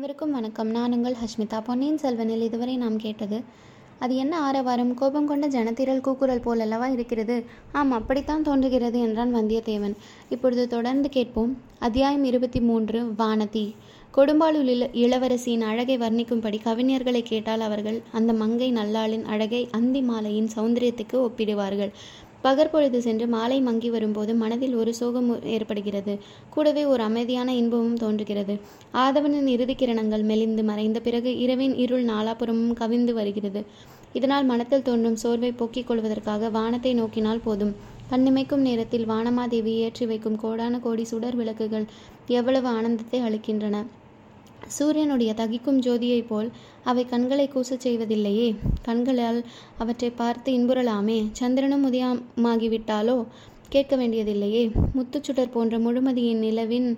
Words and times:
அனைவருக்கும் 0.00 0.34
வணக்கம். 0.34 0.68
நான் 0.68 0.92
உங்கள் 0.92 1.16
ஹஷ்மிதா. 1.22 1.60
பொன்னியின் 1.64 1.98
செல்வனில் 2.02 2.42
இதுவரை 2.42 2.76
நாம் 2.76 2.96
கேட்டது 2.96 3.40
அது 3.98 4.16
என்ன 4.16 4.40
ஆரவாரம்? 4.40 4.94
கோபம் 4.94 5.26
கொண்ட 5.26 5.48
ஜனத்திரல் 5.48 6.00
கூக்குரல் 6.00 6.40
போலல்லவா 6.40 6.92
இருக்கிறது? 6.92 7.44
ஆம் 7.72 7.90
அப்படித்தான் 7.90 8.42
தோன்றுகிறது 8.42 9.00
என்றான் 9.00 9.34
வந்தியத்தேவன். 9.34 9.94
இப்பொழுது 10.28 10.66
தொடர்ந்து 10.66 11.08
கேட்போம். 11.08 11.56
அத்தியாயம் 11.78 12.24
இருபத்தி 12.24 12.60
மூன்று 12.60 13.02
வானதி. 13.18 13.74
கொடும்பாளூர் 14.14 14.70
இள 14.74 14.88
இளவரசியின் 14.92 15.60
அழகை 15.60 15.98
வர்ணிக்கும்படி 15.98 16.58
கவிஞர்களை 16.64 17.22
கேட்டால் 17.22 17.60
அவர்கள் 17.60 18.02
அந்த 18.12 18.32
மங்கை 18.32 18.72
நல்லாளின் 18.72 19.24
அழகை 19.24 19.68
அந்தி 19.70 20.00
மாலையின் 20.00 20.48
சௌந்தரியத்துக்கு 20.56 21.12
ஒப்பிடுவார்கள். 21.12 21.92
பகற்பொழுது 22.42 23.02
சென்று 23.02 23.26
மாலை 23.26 23.60
மங்கி 23.60 23.90
வரும்போது 23.90 24.34
மனதில் 24.34 24.74
ஒரு 24.74 24.94
சோகம் 24.94 25.30
ஏற்படுகிறது. 25.42 26.18
கூடவே 26.50 26.84
ஒரு 26.84 27.02
அமைதியான 27.02 27.54
இன்பமும் 27.54 27.96
தோன்றுகிறது. 27.96 28.54
ஆதவனின் 28.94 29.46
இறுதி 29.46 29.74
கிரணங்கள் 29.74 30.24
மெலிந்து 30.24 30.64
மறைந்த 30.64 31.00
பிறகு 31.00 31.32
இரவின் 31.38 31.76
இருள் 31.76 32.04
நாலாபுறமும் 32.04 32.76
கவிந்து 32.80 33.12
வருகிறது. 33.12 33.62
இதனால் 34.12 34.44
மனத்தில் 34.44 34.82
தோன்றும் 34.82 35.16
சோர்வை 35.16 35.52
போக்கிக் 35.52 35.86
கொள்வதற்காக 35.86 36.48
வானத்தை 36.48 36.94
நோக்கினால் 36.94 37.44
போதும். 37.44 37.74
கண்ணிமைக்கும் 38.10 38.64
நேரத்தில் 38.68 39.08
வானமாதேவி 39.08 39.74
ஏற்றி 39.86 40.06
வைக்கும் 40.06 40.40
கோடான 40.42 40.80
கோடி 40.80 41.04
சுடர் 41.04 41.36
விளக்குகள் 41.36 41.86
எவ்வளவு 42.26 42.68
ஆனந்தத்தை 42.68 43.20
அளிக்கின்றன. 43.20 43.84
சூரியனுடைய 44.76 45.30
தகிக்கும் 45.36 45.80
ஜோதியைப் 45.86 46.28
போல் 46.28 46.50
அவை 46.84 47.04
கண்களை 47.04 47.46
கூசச் 47.54 47.84
செய்வதில்லையே. 47.84 48.48
கண்களால் 48.82 49.40
அவற்றை 49.78 50.10
பார்த்து 50.10 50.52
இன்புறலாமே. 50.52 51.18
சந்திரனும் 51.32 51.86
உதயமாகிவிட்டாலோ? 51.92 53.16
கேட்க 53.68 53.96
வேண்டியதில்லையே. 53.96 54.62
முத்துச்சுடர் 54.96 55.54
போன்ற 55.56 55.78
முழுமதியின் 55.78 56.42
நிலவின் 56.46 56.88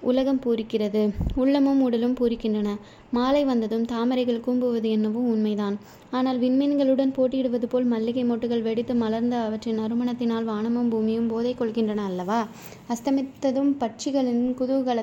உலகம் 0.00 0.40
பூரிக்கிறது. 0.44 1.02
உள்ளமும் 1.36 1.80
உடலும் 1.80 2.14
பூரிக்கின்றன. 2.14 2.68
மாலை 3.10 3.44
வந்ததும் 3.44 3.84
தாமரைகள் 3.84 4.40
கூம்புவது 4.40 4.88
என்னவோ 4.90 5.20
உண்மைதான். 5.34 5.76
ஆனால் 6.10 6.40
விண்மீன்களுடன் 6.40 7.12
போட்டியிடுவது 7.12 7.68
போல் 7.68 7.84
மல்லிகை 7.84 8.24
மொட்டுகள் 8.24 8.62
வெடித்து 8.62 8.94
மலர்ந்த 8.94 9.36
அவற்றின் 9.36 9.78
நறுமணத்தினால் 9.78 10.44
வானமும் 10.44 10.88
பூமியும் 10.88 11.26
போதை 11.26 11.54
கொள்கின்றன 11.58 12.04
அல்லவா? 12.04 12.40
அஸ்தமித்ததும் 12.88 13.72
பட்சிகளின் 13.80 14.44
குதூகல 14.60 15.00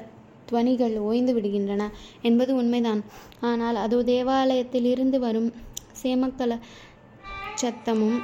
துவனிகள் 0.50 0.97
ஓய்ந்து 1.09 1.33
விடுகின்றன 1.38 1.89
என்பது 2.30 2.53
உண்மைதான். 2.61 3.02
ஆனால் 3.52 3.80
அதோ 3.86 4.02
தேவாலயத்தில் 4.14 4.89
இருந்து 4.94 5.19
வரும் 5.25 5.50
சேமக்கல 6.03 6.59
சத்தமும் 7.64 8.19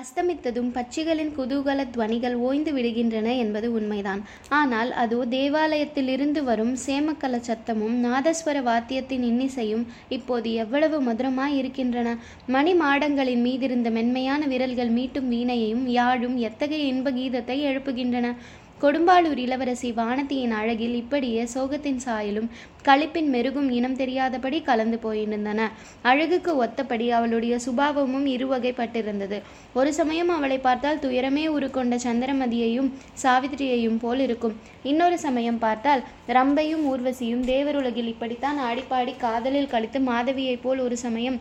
அஸ்தமித்ததும் 0.00 0.68
பட்சிகளின் 0.74 1.30
குதூகல 1.36 1.84
துவனிகள் 1.92 2.34
ஓய்ந்து 2.46 2.72
விடுகின்றன 2.76 3.28
என்பது 3.42 3.68
உண்மைதான். 3.78 4.20
ஆனால் 4.58 4.90
அதோ 5.02 5.20
தேவாலயத்திலிருந்து 5.34 6.40
வரும் 6.48 6.74
சேமக்கல 6.84 7.40
சத்தமும் 7.48 7.94
நாதஸ்வர 8.04 8.60
வாத்தியத்தின் 8.68 9.24
இன்னிசையும் 9.30 9.84
இப்போது 10.16 10.50
எவ்வளவு 10.64 10.98
மதுரமாய் 11.08 11.56
இருக்கின்றன 11.60 12.12
மணி 12.56 12.74
மாடங்களின் 12.82 13.42
மீதிருந்த 13.46 13.90
மென்மையான 13.98 14.42
விரல்கள் 14.52 14.94
மீட்டும் 14.98 15.30
வீணையையும் 15.34 15.86
யாழும் 15.98 16.36
எத்தகைய 16.50 16.92
இன்ப 16.92 17.14
கீதத்தை 17.18 17.58
எழுப்புகின்றன. 17.70 18.34
கொடும்பாளூர் 18.82 19.38
இளவரசி 19.44 19.90
வானதியின் 19.92 20.54
அழகில் 20.60 20.94
இப்படியே 20.94 21.42
சோகத்தின் 21.54 22.00
சாயலும் 22.04 22.48
களிப்பின் 22.84 23.30
மெருகும் 23.34 23.70
இனம் 23.70 23.96
தெரியாதபடி 23.96 24.58
கலந்து 24.62 24.98
போயிருந்தன. 25.04 25.60
அழகுக்கு 26.02 26.52
ஒத்தபடி 26.64 27.06
அவளுடைய 27.08 27.58
சுபாவமும் 27.66 28.26
இருவகைப்பட்டிருந்தது. 28.34 29.38
ஒரு 29.72 29.92
சமயம் 29.92 30.28
அவளை 30.28 30.58
பார்த்தால் 30.58 30.98
துயரமே 30.98 31.46
உருக்கொண்ட 31.56 31.96
சந்திரமதியையும் 32.06 32.92
சாவித்திரியையும் 33.22 33.98
போல் 33.98 34.18
இருக்கும். 34.18 34.56
இன்னொரு 34.82 35.18
சமயம் 35.18 35.58
பார்த்தால் 35.58 36.04
ரம்பையும் 36.28 36.86
ஊர்வசியும் 36.92 37.44
தேவருலகில் 37.52 38.12
இப்படித்தான் 38.14 38.60
ஆடிப்பாடி 38.68 39.14
காதலில் 39.16 39.72
கழித்து 39.74 40.00
மாதவியைப் 40.00 40.62
போல் 40.62 40.78
ஒரு 40.78 40.96
சமயம் 40.96 41.38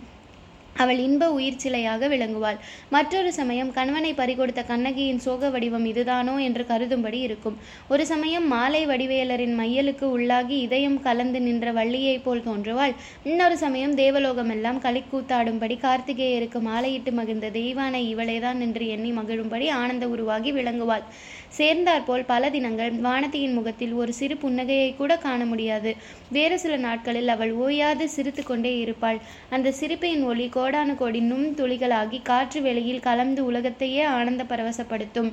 அவள் 0.78 1.00
இன்ப 1.00 1.32
உயிர் 1.32 1.60
சிலையாக 1.64 2.08
விளங்குவாள். 2.14 2.58
மற்றொரு 2.90 3.34
சமயம் 3.34 3.72
கணவனை 3.72 4.14
பறிகொடுத்த 4.14 4.62
கண்ணகியின் 4.64 5.20
சோக 5.20 5.50
வடிவம் 5.50 5.86
இதுதானோ 5.86 6.34
என்று 6.40 6.66
கருதும்படி 6.68 7.20
இருக்கும். 7.20 7.56
ஒரு 7.90 8.06
சமயம் 8.06 8.48
மாலை 8.48 8.82
வடிவேலரின் 8.88 9.56
மையலுக்கு 9.56 10.06
உள்ளாகி 10.18 10.58
இதயம் 10.60 11.02
கலந்து 11.02 11.42
நின்ற 11.42 11.72
வள்ளியைப் 11.72 12.24
போல் 12.24 12.44
தோன்றுவாள். 12.44 12.94
இன்னொரு 13.24 13.58
சமயம் 13.58 13.96
தேவலோகமெல்லாம் 13.96 14.82
களிக்கூத்தாடும்படி 14.86 15.78
கார்த்திகேயருக்கு 15.78 16.62
மாலையிட்டு 16.70 17.12
மகிழ்ந்த 17.12 17.50
தெய்வானை 17.50 18.04
இவளேதான் 18.14 18.60
என்று 18.60 18.88
எண்ணி 18.88 19.12
மகிழும்படி 19.12 19.70
ஆனந்த 19.70 20.08
உருவாகி 20.08 20.52
விளங்குவாள். 20.52 21.08
சேர்ந்தாற்போல் 21.50 22.26
பல 22.26 22.50
தினங்கள் 22.50 22.94
வானதியின் 23.02 23.54
முகத்தில் 23.54 23.94
ஒரு 23.94 24.14
சிறு 24.14 24.36
புன்னகையை 24.36 24.96
கூட 24.96 25.18
காண 25.18 25.46
முடியாது. 25.46 25.92
வேறு 26.30 26.60
சில 26.60 26.78
நாட்களில் 26.78 27.28
அவள் 27.28 27.54
ஓயாது 27.66 28.10
சிரித்து 28.10 28.44
கொண்டே 28.44 28.78
இருப்பாள். 28.78 29.20
அந்த 29.50 29.74
சிரிப்பையின் 29.80 30.24
ஒளி 30.24 30.48
கோடானு 30.66 30.94
கோடி 30.96 31.20
நுண் 31.20 31.50
துளிகளாகி 31.58 32.20
காற்று 32.22 32.62
வெளியில் 32.62 33.00
கலந்து 33.00 33.46
உலகத்தையே 33.46 34.04
ஆனந்த 34.04 34.44
பரவசப்படுத்தும் 34.44 35.30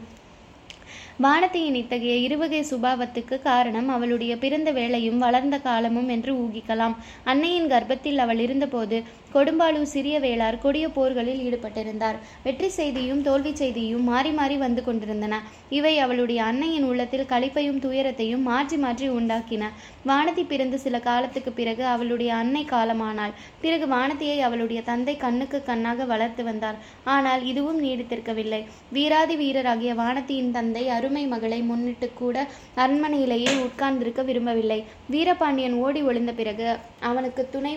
வானதியின் 1.22 1.74
இத்தகைய 1.74 2.14
இருவகை 2.16 2.60
சுபாவத்துக்கு 2.70 3.36
காரணம் 3.42 3.88
அவளுடைய 3.88 4.36
பிறந்த 4.36 4.72
வேளையும் 4.72 5.18
வளர்ந்த 5.18 5.58
காலமும் 5.58 6.08
என்று 6.08 6.32
ஊகிக்கலாம். 6.34 6.94
அன்னையின் 7.24 7.70
கர்ப்பத்தில் 7.70 8.18
அவள் 8.18 8.38
இருந்தபோது 8.38 8.98
கொடும்பாலூர் 9.34 9.92
சிறிய 9.92 10.16
வேளார் 10.24 10.60
கொடிய 10.64 10.86
போர்களில் 10.96 11.42
ஈடுபட்டிருந்தார். 11.46 12.18
வெற்றி 12.46 12.68
செய்தியும் 12.78 13.22
தோல்வி 13.28 13.52
செய்தியும் 13.60 14.04
மாறி 14.10 14.32
மாறி 14.38 14.56
வந்து 14.64 14.82
கொண்டிருந்தன. 14.88 15.34
இவை 15.78 15.94
அவளுடைய 16.04 16.40
அன்னையின் 16.50 16.86
உள்ளத்தில் 16.90 17.28
கழிப்பையும் 17.32 17.80
துயரத்தையும் 17.84 18.44
மாற்றி 18.50 18.78
மாற்றி 18.84 19.08
உண்டாக்கின. 19.18 19.70
வானதி 20.10 20.44
பிறந்து 20.52 20.78
சில 20.84 20.96
காலத்துக்கு 21.08 21.52
பிறகு 21.60 21.84
அவளுடைய 21.94 22.30
அன்னை 22.42 22.64
காலமானாள். 22.72 23.34
பிறகு 23.62 23.86
வானதியை 23.94 24.38
அவளுடைய 24.48 24.82
தந்தை 24.90 25.14
கண்ணுக்கு 25.24 25.60
கண்ணாக 25.70 26.04
வளர்த்து 26.12 26.44
வந்தார். 26.50 26.78
ஆனால் 27.14 27.42
இதுவும் 27.52 27.80
நீடித்திருக்கவில்லை. 27.84 28.62
வீராதி 28.96 29.36
வீரராகிய 29.42 29.92
வானதியின் 30.02 30.52
தந்தை 30.56 30.84
அருமை 30.96 31.24
மகளை 31.34 31.60
முன்னிட்டு 31.70 32.10
கூட 32.20 32.36
அரண்மனையிலேயே 32.82 33.52
உட்கார்ந்திருக்க 33.66 34.20
விரும்பவில்லை. 34.30 34.80
வீரபாண்டியன் 35.14 35.78
ஓடி 35.84 36.00
ஒளிந்த 36.10 36.32
பிறகு 36.40 36.68
அவனுக்கு 37.10 37.42
துணை 37.54 37.74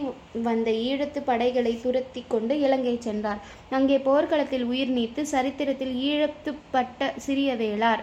வந்த 0.48 0.70
ஈழத்து 0.88 1.20
படைகளை 1.46 1.72
துரத்தி 1.82 2.22
கொண்டு 2.28 2.54
இலங்கை 2.60 2.94
சென்றார். 3.00 3.42
அங்கே 3.78 3.98
போர்க்களத்தில் 4.06 4.64
உயிர் 4.64 4.94
நீத்து 4.98 5.22
சரித்திரத்தில் 5.32 5.92
ஈழத்துப்பட்ட 6.06 7.10
சிறிய 7.26 7.50
வேளார் 7.56 8.02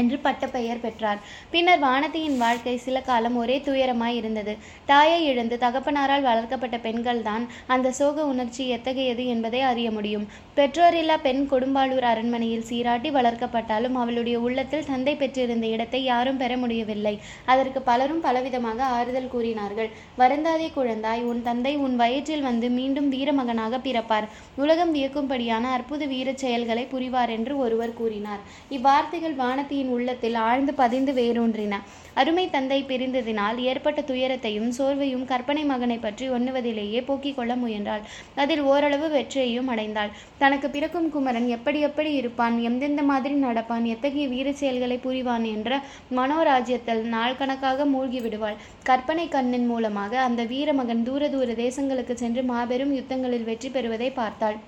என்று 0.00 0.16
பட்டப்பெயர் 0.18 0.82
பெற்றார். 0.84 1.20
பின்னர் 1.50 1.82
வானதியின் 1.84 2.36
வாழ்க்கை 2.36 2.76
சில 2.76 3.00
காலம் 3.00 3.36
ஒரே 3.36 3.56
துயரமாய் 3.66 4.16
இருந்தது. 4.20 4.54
தாயை 4.90 5.18
இழந்து 5.26 5.56
தகப்பனாரால் 5.56 6.26
வளர்க்கப்பட்ட 6.28 6.76
பெண்கள்தான் 6.76 7.44
அந்த 7.66 7.92
சோக 7.98 8.26
உணர்ச்சி 8.26 8.64
எத்தகையது 8.68 9.26
என்பதை 9.26 9.60
அறிய 9.70 9.90
முடியும். 9.90 10.26
பெற்றோரில்லா 10.56 11.16
பெண் 11.26 11.42
கொடும்பாளூர் 11.52 12.06
அரண்மனையில் 12.12 12.66
சீராட்டி 12.70 13.10
வளர்க்கப்பட்டாலும் 13.10 13.98
அவளுடைய 14.02 14.40
உள்ளத்தில் 14.40 14.88
தந்தை 14.90 15.14
பெற்றிருந்த 15.16 15.66
இடத்தை 15.66 16.00
யாரும் 16.04 16.36
பெற 16.36 16.56
முடியவில்லை. 16.56 17.14
அதற்கு 17.44 17.82
பலரும் 17.82 18.22
பலவிதமாக 18.22 18.80
ஆறுதல் 18.98 19.28
கூறினார்கள். 19.28 19.90
வருந்தாதே 20.18 20.68
குழந்தாய் 20.76 21.22
உன் 21.22 21.42
தந்தை 21.42 21.74
உன் 21.76 21.96
வயிற்றில் 21.96 22.46
வந்து 22.48 22.70
மீண்டும் 22.70 23.12
வீரமகனாக 23.12 23.80
பிறப்பார். 23.86 24.28
உலகம் 24.56 24.94
வியக்கும்படியான 24.94 25.70
அற்புத 25.76 26.04
வீரச் 26.06 26.42
செயல்களை 26.44 26.86
புரிவார் 26.92 27.34
என்று 27.38 27.56
ஒருவர் 27.58 27.96
கூறினார். 28.00 28.42
இவ்வார்த்தைகள் 28.70 29.40
வானத்தியின் 29.42 29.83
அவளின் 29.84 29.96
உள்ளத்தில் 29.96 30.36
ஆழ்ந்து 30.48 30.72
பதிந்து 30.80 31.12
வேரூன்றின. 31.18 31.74
அருமை 32.20 32.44
தந்தை 32.54 32.78
பிரிந்ததினால் 32.88 33.56
ஏற்பட்ட 33.70 34.00
துயரத்தையும் 34.10 34.70
சோர்வையும் 34.76 35.24
கற்பனை 35.30 35.62
மகனை 35.70 35.96
பற்றி 36.04 36.24
ஒண்ணுவதிலேயே 36.36 37.00
போக்கிக் 37.08 37.36
கொள்ள 37.38 37.52
முயன்றாள். 37.62 38.02
அதில் 38.42 38.62
ஓரளவு 38.72 39.06
வெற்றியையும் 39.16 39.70
அடைந்தாள். 39.72 40.12
தனக்கு 40.42 40.68
பிறக்கும் 40.74 41.08
குமரன் 41.14 41.48
எப்படி 41.56 41.80
எப்படி 41.88 42.12
இருப்பான் 42.20 42.56
எந்தெந்த 42.68 43.04
மாதிரி 43.10 43.36
நடப்பான் 43.46 43.86
எத்தகைய 43.94 44.26
வீர 44.34 44.52
செயல்களை 44.60 44.98
புரிவான் 45.06 45.46
என்ற 45.54 45.80
மனோராஜ்யத்தில் 46.18 47.02
நாள் 47.14 47.38
கணக்காக 47.40 47.86
மூழ்கி 47.94 48.22
விடுவாள். 48.26 48.60
கற்பனை 48.90 49.26
கண்ணின் 49.36 49.68
மூலமாக 49.72 50.22
அந்த 50.28 50.44
வீரமகன் 50.52 51.04
தூர 51.10 51.28
தூர 51.34 51.50
தேசங்களுக்கு 51.64 52.16
சென்று 52.24 52.44
மாபெரும் 52.52 52.94
யுத்தங்களில் 53.00 53.48
வெற்றி 53.50 53.70
பெறுவதை 53.76 54.10
பார்த்தாள். 54.20 54.58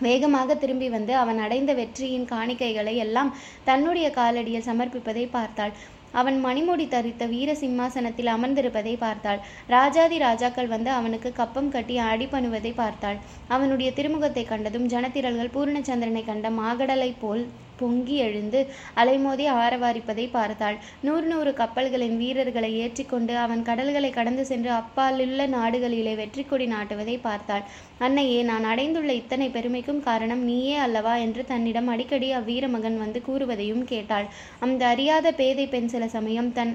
வேகமாக 0.00 0.54
திரும்பி 0.54 0.88
வந்து 0.88 1.12
அவன் 1.16 1.38
அடைந்த 1.38 1.72
வெற்றியின் 1.74 2.28
காணிக்கைகளை 2.32 2.94
எல்லாம் 2.96 3.32
தன்னுடைய 3.64 4.08
காலடியில் 4.10 4.68
சமர்ப்பிப்பதை 4.68 5.24
பார்த்தாள். 5.30 5.74
அவன் 6.12 6.38
மணிமுடி 6.44 6.86
தரித்த 6.88 7.24
வீர 7.26 7.50
சிம்மாசனத்தில் 7.54 8.30
அமர்ந்திருப்பதை 8.34 8.94
பார்த்தாள். 8.98 9.40
ராஜாதி 9.66 10.16
ராஜாக்கள் 10.18 10.72
வந்து 10.74 10.90
அவனுக்கு 10.90 11.30
கப்பம் 11.32 11.70
கட்டி 11.70 11.96
அடிபணுவதை 12.08 12.72
பார்த்தாள். 12.74 13.18
அவனுடைய 13.48 13.90
திருமுகத்தை 13.90 14.44
கண்டதும் 14.44 14.88
ஜனத்திரல்கள் 14.88 15.54
பூர்ணச்சந்திரனை 15.54 16.24
கண்ட 16.24 16.50
மாகடலை 16.50 17.10
போல் 17.20 17.44
பொங்கி 17.80 18.16
எழுந்து 18.26 18.60
அலைமோதி 19.02 19.46
ஆரவாரிப்பதை 19.58 20.26
பார்த்தாள். 20.30 20.76
நூறு 21.06 21.26
நூறு 21.32 21.52
கப்பல்களின் 21.60 22.16
வீரர்களை 22.22 22.70
ஏற்றிக்கொண்டு 22.82 23.34
அவன் 23.44 23.66
கடல்களை 23.68 24.10
கடந்து 24.10 24.44
சென்று 24.50 24.72
அப்பாலுள்ள 24.80 25.46
நாடுகளிலே 25.56 26.14
வெற்றி 26.20 26.44
கொடி 26.44 26.68
நாட்டுவதை 26.74 27.16
பார்த்தாள். 27.28 27.64
அன்னையே 28.06 28.40
நான் 28.50 28.68
அடைந்துள்ள 28.72 29.12
இத்தனை 29.20 29.48
பெருமைக்கும் 29.56 30.04
காரணம் 30.08 30.44
நீயே 30.50 30.76
அல்லவா 30.86 31.16
என்று 31.26 31.44
தன்னிடம் 31.50 31.90
அடிக்கடி 31.94 32.30
அவ்வீரமகன் 32.38 32.98
வந்து 33.04 33.20
கூறுவதையும் 33.28 33.84
கேட்டாள். 33.92 34.28
அந்த 34.66 34.82
அறியாத 34.92 35.32
பேதை 35.40 35.66
பெண் 35.74 35.92
சில 35.94 36.06
சமயம் 36.16 36.52
தன் 36.58 36.72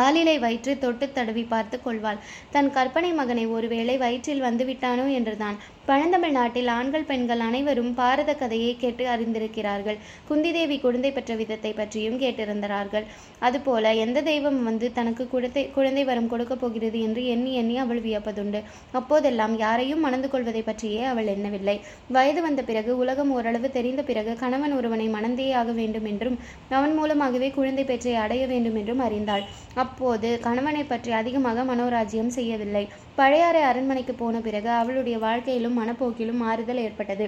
ஆளிலை 0.00 0.34
வயிற்று 0.42 0.72
தொட்டு 0.78 1.06
தடவி 1.10 1.44
பார்த்து 1.52 1.76
கொள்வாள். 1.80 2.18
தன் 2.54 2.68
கற்பனை 2.70 3.10
மகனை 3.12 3.44
ஒருவேளை 3.56 3.94
வயிற்றில் 4.02 4.44
வந்துவிட்டானோ 4.46 5.06
என்றுதான். 5.18 5.56
பழந்தமிழ் 5.88 6.34
நாட்டில் 6.36 6.70
ஆண்கள் 6.76 7.06
பெண்கள் 7.10 7.42
அனைவரும் 7.46 7.92
பாரத 7.98 8.30
கதையை 8.40 8.72
கேட்டு 8.80 9.04
அறிந்திருக்கிறார்கள். 9.12 9.98
குந்தி 10.28 10.50
தேவி 10.56 10.76
குழந்தை 10.82 11.10
பெற்ற 11.12 11.34
விதத்தை 11.40 11.72
பற்றியும் 11.78 12.18
கேட்டிருந்தார்கள். 12.22 13.06
அதுபோல 13.46 13.92
எந்த 14.04 14.22
தெய்வம் 14.28 14.58
வந்து 14.68 14.88
தனக்கு 14.98 15.26
குழந்தை 15.34 15.62
குழந்தை 15.76 16.04
வரம் 16.10 16.28
கொடுக்கப் 16.32 16.62
போகிறது 16.62 17.00
என்று 17.06 17.22
எண்ணி 17.34 17.54
எண்ணி 17.60 17.78
அவள் 17.84 18.02
வியப்பதுண்டு. 18.06 18.60
அப்போதெல்லாம் 19.00 19.54
யாரையும் 19.64 20.04
மணந்து 20.06 20.30
கொள்வதை 20.34 20.62
பற்றியே 20.68 21.02
அவள் 21.12 21.32
எண்ணவில்லை. 21.34 21.76
வயது 22.16 22.42
வந்த 22.48 22.62
பிறகு 22.70 22.92
உலகம் 23.04 23.32
ஓரளவு 23.38 23.70
தெரிந்த 23.78 24.04
பிறகு 24.10 24.34
கணவன் 24.44 24.76
ஒருவனை 24.80 25.08
மணந்தே 25.16 25.48
ஆக 25.62 25.72
வேண்டும் 25.80 26.08
என்றும் 26.12 26.38
அவன் 26.78 26.94
மூலமாகவே 27.00 27.50
குழந்தை 27.58 27.86
பெற்றை 27.92 28.16
அடைய 28.26 28.44
வேண்டும் 28.54 28.78
என்றும் 28.82 29.04
அறிந்தாள். 29.08 29.46
அப்போது 29.84 30.30
கணவனை 30.48 30.84
பற்றி 30.84 31.12
அதிகமாக 31.22 31.64
மனோராஜ்யம் 31.72 32.34
செய்யவில்லை. 32.38 32.86
பழையாறை 33.18 33.62
அரண்மனைக்கு 33.62 34.14
போன 34.14 34.40
பிறகு 34.40 34.70
அவளுடைய 34.70 35.16
வாழ்க்கையிலும் 35.18 35.78
மனப்போக்கிலும் 35.78 36.42
மாறுதல் 36.44 36.84
ஏற்பட்டது. 36.86 37.26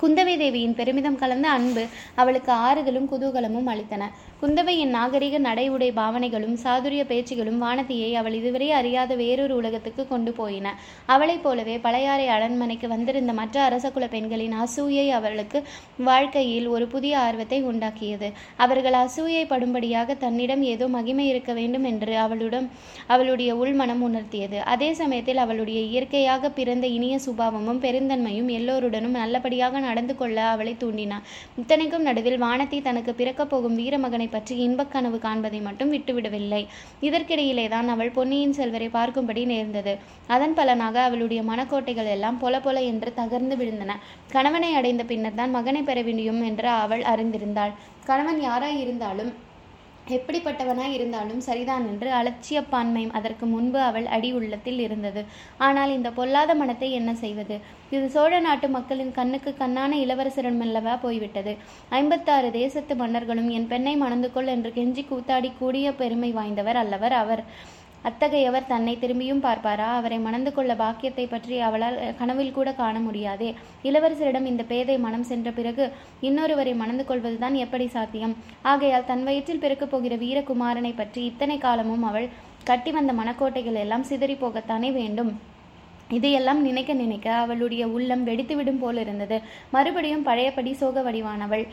குந்தவை 0.00 0.32
தேவியின் 0.36 0.74
பெருமிதம் 0.78 1.18
கலந்த 1.20 1.46
அன்பு 1.48 1.82
அவளுக்கு 2.14 2.52
ஆறுதலும் 2.66 3.06
குதூகலமும் 3.12 3.68
அளித்தன. 3.72 4.02
குந்தவையின் 4.42 4.92
நாகரிக 4.96 5.36
நடை 5.46 5.64
உடை 5.68 5.88
பாவனைகளும் 5.98 6.56
சாதுரிய 6.64 7.02
பேச்சுகளும் 7.10 7.62
வானதியை 7.64 8.10
அவள் 8.12 8.36
இதுவரை 8.40 8.68
அறியாத 8.70 9.14
வேறொரு 9.14 9.54
உலகத்துக்கு 9.56 10.02
கொண்டு 10.08 10.32
போயின. 10.32 10.74
அவளைப் 11.06 11.44
போலவே 11.44 11.76
பழையாறை 11.78 12.26
அரண்மனைக்கு 12.36 12.88
வந்திருந்த 12.88 13.32
மற்ற 13.32 13.56
அரசகுல 13.68 14.08
பெண்களின் 14.14 14.56
அசூயை 14.64 15.06
அவளுக்கு 15.18 15.60
வாழ்க்கையில் 16.10 16.68
ஒரு 16.68 16.86
புதிய 16.86 17.14
ஆர்வத்தை 17.18 17.60
உண்டாக்கியது. 17.70 18.30
அவர்கள் 18.56 18.98
அசூயை 19.04 19.44
படும்படியாக 19.54 20.18
தன்னிடம் 20.24 20.62
ஏதோ 20.74 20.88
மகிமை 20.96 21.26
இருக்க 21.28 21.52
வேண்டும் 21.52 21.88
என்று 21.92 22.16
அவளுடன் 22.26 22.68
அவளுடைய 23.06 23.50
உள்மனம் 23.62 24.04
உணர்த்தியது. 24.10 24.60
அதே 24.74 24.92
சமயத்தில் 24.92 25.42
அவளுடைய 25.46 25.80
இயற்கையாக 25.90 26.52
பிறந்த 26.60 26.86
இனிய 26.98 27.16
சுபாவமும் 27.26 27.82
பெருந்தன்மையும் 27.86 28.52
எல்லோருடனும் 28.60 29.18
நல்லபடியாக 29.22 29.84
நடந்து 29.88 30.14
கொள்ள 30.20 30.38
அவளை 30.54 30.74
தூண்டினான். 30.82 31.24
இத்தனைக்கும் 31.62 32.06
நடுவில் 32.08 32.38
வானதி 32.42 32.78
தனக்கு 32.88 33.14
பிறக்கப் 33.20 33.50
போகும் 33.50 33.78
வீரமகனை 33.78 34.28
பற்றி 34.30 34.56
இன்பக் 34.66 34.92
கனவு 34.94 35.20
காண்பதை 35.26 35.60
மட்டும் 35.68 35.92
விட்டுவிடவில்லை. 35.92 36.62
இதற்கிடையிலே 37.08 37.66
தான் 37.74 37.88
அவள் 37.94 38.14
பொன்னியின் 38.18 38.56
செல்வரை 38.58 38.90
பார்க்கும்படி 38.98 39.44
நேர்ந்தது. 39.52 39.94
அதன் 40.36 40.56
பலனாக 40.60 40.96
அவளுடைய 41.08 41.42
மனக்கோட்டைகள் 41.50 42.12
எல்லாம் 42.16 42.40
பொல 42.44 42.60
பொல 42.66 42.84
என்று 42.92 43.12
தகர்ந்து 43.16 43.56
விழுந்தன. 43.62 43.94
கணவனை 44.36 44.70
அடைந்த 44.80 45.04
பின்னர் 45.12 45.40
தான் 45.40 45.54
மகனை 45.58 45.82
பெற 45.82 46.00
வேண்டும் 46.08 46.42
என்று 46.50 46.70
அவள் 46.84 47.04
அறிந்திருந்தாள். 47.12 47.74
கணவன் 48.04 48.40
யாராய் 48.48 48.80
இருந்தாலும் 48.84 49.32
எப்படிப்பட்டவனாய் 50.14 50.92
இருந்தாலும் 50.96 51.40
சரிதான் 51.40 51.84
என்று 51.88 52.08
அலட்சியப்பான்மை 52.12 53.02
அதற்கு 53.18 53.46
முன்பு 53.46 53.78
அவள் 53.80 54.06
அடி 54.06 54.28
உள்ளத்தில் 54.32 54.78
இருந்தது. 54.78 55.22
ஆனால் 55.58 55.94
இந்த 55.96 56.10
பொல்லாத 56.10 56.54
மனத்தை 56.54 56.90
என்ன 56.92 57.14
செய்வது? 57.14 57.56
இது 57.90 58.04
சோழ 58.08 58.40
நாட்டு 58.40 58.68
மக்களின் 58.68 59.12
கண்ணுக்கு 59.12 59.52
கண்ணான 59.62 59.92
இளவரசரிடமல்லவா 60.04 60.94
போய்விட்டது? 61.00 61.54
ஐம்பத்தாறு 61.90 62.50
தேசத்து 62.50 62.96
மன்னர்களும் 62.96 63.50
என் 63.50 63.66
பெண்ணை 63.66 63.96
மணந்து 63.96 64.30
கொள் 64.32 64.52
என்று 64.56 64.72
கெஞ்சி 64.78 65.04
கூத்தாடி 65.10 65.50
கூடிய 65.58 65.92
பெருமை 65.92 66.32
வாய்ந்தவர் 66.32 66.80
அல்லவர் 66.84 67.16
அவர். 67.22 67.44
அத்தகையவர் 68.08 68.68
தன்னை 68.72 68.92
திரும்பியும் 69.02 69.42
பார்ப்பாரா? 69.44 69.86
அவரை 69.98 70.18
மணந்து 70.26 70.50
கொள்ள 70.56 70.72
பாக்கியத்தை 70.82 71.24
பற்றி 71.26 71.56
அவளால் 71.68 71.96
கனவில் 72.20 72.54
கூட 72.58 72.68
காண 72.80 72.96
முடியாதே. 73.06 73.48
இளவரசரிடம் 73.88 74.46
இந்த 74.50 74.62
பேதை 74.72 74.96
மனம் 75.06 75.26
சென்ற 75.30 75.50
பிறகு 75.58 75.86
இன்னொருவரை 76.28 76.74
மணந்து 76.82 77.06
கொள்வதுதான் 77.08 77.56
எப்படி 77.64 77.88
சாத்தியம்? 77.96 78.36
ஆகையால் 78.72 79.08
தன் 79.10 79.26
வயிற்றில் 79.28 79.62
பிறக்கப் 79.64 79.92
போகிற 79.94 80.16
வீரகுமாரனை 80.22 80.92
பற்றி 81.00 81.22
இத்தனை 81.30 81.58
காலமும் 81.66 82.06
அவள் 82.10 82.28
கட்டி 82.70 82.92
வந்த 82.98 83.12
மனக்கோட்டைகள் 83.20 83.82
எல்லாம் 83.84 84.08
சிதறி 84.12 84.36
போகத்தானே 84.44 84.92
வேண்டும். 85.00 85.32
இதையெல்லாம் 86.16 86.60
நினைக்க 86.66 86.92
நினைக்க 87.02 87.28
அவளுடைய 87.44 87.84
உள்ளம் 87.94 88.24
வெடித்துவிடும் 88.26 88.80
போல் 88.82 89.00
இருந்தது 89.04 89.36
மறுபடியும் 89.74 90.26
பழையபடி 90.28 90.72
சோக 90.80 91.02
வடிவானவள் 91.06 91.64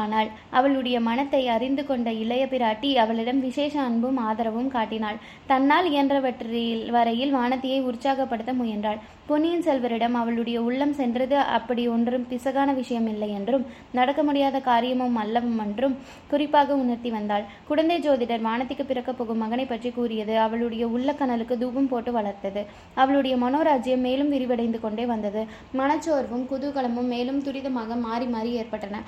ஆனால் 0.00 0.28
அவளுடைய 0.50 0.96
மனத்தை 1.00 1.42
அறிந்து 1.48 1.82
கொண்ட 1.86 2.08
இளைய 2.22 2.44
பிராட்டி 2.46 2.90
அவளிடம் 3.02 3.40
விசேஷ 3.40 3.74
அன்பும் 3.80 4.18
ஆதரவும் 4.28 4.72
காட்டினாள். 4.76 5.18
தன்னால் 5.46 5.88
இயன்றவற்றில் 5.92 6.90
வரையில் 6.90 7.34
வானதியை 7.34 7.80
உற்சாகப்படுத்த 7.82 8.52
முயன்றாள். 8.52 9.00
பொன்னியின் 9.26 9.64
செல்வரிடம் 9.66 10.16
அவளுடைய 10.20 10.58
உள்ளம் 10.62 10.94
சென்றது 10.98 11.36
அப்படி 11.56 11.84
ஒன்றும் 11.88 12.26
பிசகான 12.30 12.68
விஷயம் 12.74 13.08
இல்லை 13.12 13.28
என்றும் 13.38 13.64
நடக்க 13.92 14.20
முடியாத 14.22 14.56
காரியமும் 14.60 15.16
அல்லவும் 15.22 15.58
என்றும் 15.64 15.96
குறிப்பாக 16.30 16.76
உணர்த்தி 16.82 17.10
வந்தாள். 17.10 17.44
குழந்தை 17.68 17.96
ஜோதிடர் 17.98 18.46
வானத்திக்கு 18.48 18.84
பிறக்கப் 18.86 19.18
போகும் 19.18 19.42
மகனை 19.44 19.64
பற்றி 19.66 19.90
கூறியது 19.90 20.34
அவளுடைய 20.38 20.86
உள்ள 20.88 21.12
கனலுக்கு 21.12 21.56
தூபம் 21.58 21.88
போட்டு 21.88 22.12
வளர்த்தது. 22.12 22.62
அவளுடைய 22.94 23.36
மனோராஜ்யம் 23.36 24.04
மேலும் 24.08 24.32
விரிவடைந்து 24.34 24.80
கொண்டே 24.80 25.06
வந்தது. 25.06 25.42
மனச்சோர்வும் 25.80 26.46
குதூகலமும் 26.52 27.10
மேலும் 27.14 27.42
துரிதமாக 27.48 28.00
மாறி 28.06 28.26
மாறி 28.26 28.52
ஏற்பட்டன. 28.52 29.02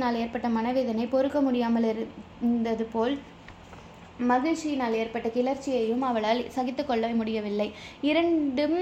நாள் 0.00 0.14
ஏற்பட்ட 0.14 0.48
மனவேதனை 0.48 1.06
பொறுக்க 1.06 1.38
முடியாமல் 1.40 1.86
இருந்தது 1.88 2.84
போல் 2.92 3.14
மகிழ்ச்சியினால் 4.30 4.96
ஏற்பட்ட 5.00 5.28
கிளர்ச்சியையும் 5.34 6.04
அவளால் 6.08 6.40
சகித்து 6.56 6.82
கொள்ள 6.84 7.08
முடியவில்லை. 7.20 7.68
இரண்டும் 8.08 8.76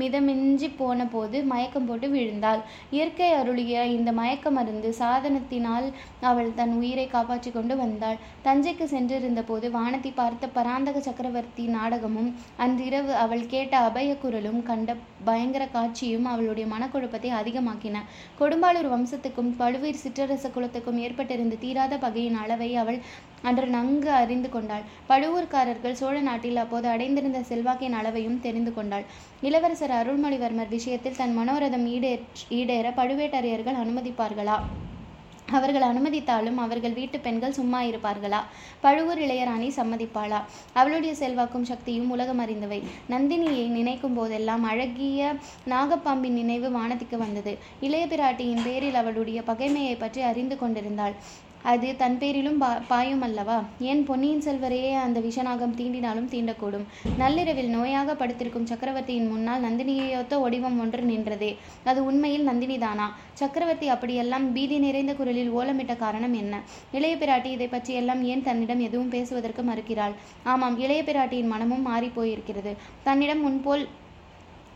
மிதமிஞ்சி 0.00 0.68
போன 0.80 1.06
போது 1.14 1.38
மயக்கம் 1.52 1.88
போட்டு 1.88 2.08
விழுந்தாள். 2.14 2.62
இயற்கை 2.96 3.28
அருளிய 3.40 3.84
இந்த 3.96 4.10
மயக்க 4.20 4.50
மருந்து 4.56 4.90
சாதனத்தினால் 5.00 5.86
அவள் 6.30 6.50
தன் 6.58 6.74
உயிரை 6.80 7.06
காப்பாற்றி 7.06 7.50
கொண்டு 7.50 7.76
வந்தாள். 7.82 8.18
தஞ்சைக்கு 8.46 8.86
சென்றிருந்த 8.94 9.42
போது 9.50 9.66
வானத்தை 9.76 10.12
பார்த்த 10.20 10.52
பராந்தக 10.56 11.00
சக்கரவர்த்தி 11.08 11.66
நாடகமும் 11.76 12.30
அன்றிரவு 12.66 13.12
அவள் 13.24 13.44
கேட்ட 13.54 13.74
அபய 13.88 14.10
குரலும் 14.24 14.60
கண்ட 14.70 14.90
பயங்கர 15.24 15.64
காட்சியும் 15.76 16.26
அவளுடைய 16.32 16.66
மனக்குழப்பத்தை 16.74 17.32
அதிகமாக்கின. 17.40 17.96
கொடும்பாளூர் 18.40 18.92
வம்சத்துக்கும் 18.92 19.50
பழுவீர் 19.60 20.02
சிற்றரச 20.02 20.46
குலத்துக்கும் 20.54 21.00
ஏற்பட்டிருந்த 21.06 21.58
தீராத 21.64 21.94
பகையின் 22.04 22.38
அளவை 22.42 22.70
அவள் 22.82 22.98
அன்று 23.42 23.66
நன்கு 23.66 24.10
அறிந்து 24.10 24.48
கொண்டாள். 24.48 24.82
பழுவூர்காரர்கள் 25.08 25.92
சோழ 25.92 26.20
நாட்டில் 26.20 26.56
அப்போது 26.56 26.88
அடைந்திருந்த 26.88 27.40
செல்வாக்கின் 27.48 27.98
அளவையும் 28.00 28.40
தெரிந்து 28.40 28.74
கொண்டாள். 28.74 29.04
இளவரசர் 29.40 29.90
அருள்மொழிவர்மர் 29.90 30.68
விஷயத்தில் 30.68 31.16
தன் 31.16 31.38
மனோரதம் 31.38 31.86
ஈடே 31.86 32.20
ஈடேற 32.50 32.88
பழுவேட்டரையர்கள் 32.96 33.80
அனுமதிப்பார்களா? 33.82 34.58
அவர்கள் 35.52 35.82
அனுமதித்தாலும் 35.82 36.56
அவர்கள் 36.56 36.92
வீட்டு 36.92 37.20
பெண்கள் 37.20 37.52
சும்மா 37.52 37.82
இருப்பார்களா? 37.82 38.40
பழுவூர் 38.80 39.18
இளையராணி 39.18 39.68
சம்மதிப்பாளா? 39.76 40.40
அவளுடைய 40.72 41.14
செல்வாக்கும் 41.14 41.64
சக்தியும் 41.64 42.10
உலகம் 42.10 42.40
அறிந்தவை. 42.40 42.82
நந்தினியை 43.10 43.68
நினைக்கும் 43.68 44.14
போதெல்லாம் 44.14 44.62
அழகிய 44.62 45.34
நாகப்பாம்பின் 45.68 46.38
நினைவு 46.40 46.70
வானதிக்கு 46.78 47.16
வந்தது. 47.16 47.58
இளைய 47.80 48.06
பிராட்டியின் 48.06 48.64
பேரில் 48.64 48.94
அவளுடைய 48.94 49.40
பகைமையை 49.46 49.98
பற்றி 49.98 50.22
அறிந்து 50.22 50.58
கொண்டிருந்தாள். 50.58 51.16
அது 51.62 51.96
தன் 51.96 52.18
பேரிலும் 52.18 52.58
பா 52.58 52.68
பாயும் 52.88 53.22
அல்லவா? 53.22 53.64
ஏன் 53.78 54.04
பொன்னியின் 54.04 54.40
செல்வரையே 54.40 54.92
அந்த 54.92 55.20
விஷநாகம் 55.20 55.74
தீண்டினாலும் 55.76 56.28
தீண்டக்கூடும். 56.30 56.86
நள்ளிரவில் 57.16 57.76
நோயாக 57.76 58.14
படுத்திருக்கும் 58.14 58.66
சக்கரவர்த்தியின் 58.66 59.28
முன்னால் 59.28 59.62
நந்தினியொத்த 59.62 60.40
ஒடிவம் 60.46 60.78
ஒன்று 60.78 61.02
நின்றதே. 61.02 61.56
அது 61.84 62.04
உண்மையில் 62.04 62.48
நந்தினிதானா? 62.48 63.08
சக்கரவர்த்தி 63.32 63.88
அப்படியெல்லாம் 63.88 64.52
பீதி 64.52 64.78
நிறைந்த 64.78 65.14
குரலில் 65.14 65.52
ஓலமிட்ட 65.52 65.96
காரணம் 65.96 66.32
என்ன? 66.32 66.62
இளைய 66.92 67.16
பிராட்டி 67.16 67.46
இதை 67.46 67.66
பற்றியெல்லாம் 67.66 68.22
ஏன் 68.22 68.42
தன்னிடம் 68.42 68.80
எதுவும் 68.80 69.08
பேசுவதற்கு 69.08 69.62
மறுக்கிறாள்? 69.62 70.12
ஆமாம் 70.42 70.78
இளைய 70.78 71.02
பிராட்டியின் 71.02 71.46
மனமும் 71.46 71.86
மாறிப்போயிருக்கிறது. 71.86 72.76
தன்னிடம் 73.02 73.40
முன்போல் 73.40 73.88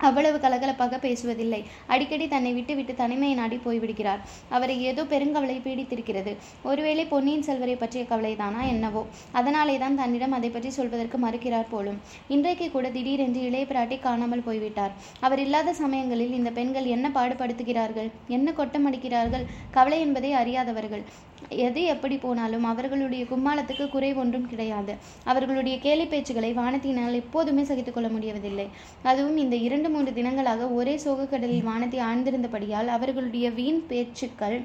அவ்வளவு 0.08 0.38
கலகலப்பாக 0.44 0.98
பேசுவதில்லை. 1.06 1.60
அடிக்கடி 1.86 2.28
தன்னை 2.34 2.52
விட்டு 2.52 2.74
விட்டு 2.78 2.94
தனிமையை 3.02 3.36
நாடி 3.40 3.58
போய்விடுகிறார். 3.66 4.20
அவரை 4.56 4.76
ஏதோ 4.90 5.02
பெருங்கவலை 5.12 5.56
பீடித்திருக்கிறது. 5.66 6.32
ஒருவேளை 6.62 7.04
பொன்னியின் 7.12 7.46
செல்வரை 7.48 7.76
பற்றிய 7.76 8.04
கவலைதானா 8.12 8.62
என்னவோ? 8.72 9.02
அதனாலே 9.32 9.76
தான் 9.84 9.98
தன்னிடம் 10.02 10.36
அதை 10.38 10.50
பற்றி 10.50 10.70
சொல்வதற்கு 10.70 11.18
மறுக்கிறார் 11.18 11.70
போலும். 11.70 12.00
இன்றைக்கு 12.28 12.68
கூட 12.70 12.88
திடீரென்று 12.96 13.42
இளைய 13.50 13.66
பிராட்டி 13.72 13.98
காணாமல் 14.00 14.46
போய்விட்டார். 14.48 14.94
அவர் 15.20 15.42
இல்லாத 15.46 15.74
சமயங்களில் 15.82 16.36
இந்த 16.40 16.52
பெண்கள் 16.60 16.92
என்ன 16.94 17.08
பாடுபடுத்துகிறார்கள்? 17.08 18.10
என்ன 18.36 18.50
கொட்டமடிக்கிறார்கள்? 18.58 19.46
கவலை 19.70 20.00
என்பதை 20.00 20.32
அறியாதவர்கள். 20.42 21.04
எது 21.48 21.84
எப்படி 21.84 22.16
போனாலும் 22.16 22.64
அவர்களுடைய 22.64 23.24
கும்மாளத்துக்கு 23.24 23.90
குறை 23.90 24.14
ஒன்றும் 24.14 24.48
கிடையாது. 24.48 24.94
அவர்களுடைய 25.24 25.78
கேலி 25.78 26.04
பேச்சுகளை 26.04 26.54
வானத்தினால் 26.54 27.12
எப்போதுமே 27.12 27.62
சகித்துக்கொள்ள 27.62 28.10
முடியவதில்லை 28.10 28.66
அதுவும் 29.02 29.36
இந்த 29.36 29.56
இரண்டு 29.56 29.90
மூன்று 29.90 30.12
தினங்களாக 30.12 30.74
ஒரே 30.74 30.96
சோகக்கடலில் 31.04 31.62
வானத்தை 31.62 32.00
ஆழ்ந்திருந்தபடியால் 32.00 32.86
அவர்களுடைய 32.86 33.50
வீண் 33.50 33.86
பேச்சுக்கள் 33.88 34.62